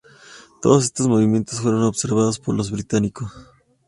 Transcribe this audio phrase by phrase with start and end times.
[0.63, 3.31] Todos estos movimiento fueron observados por los británicos.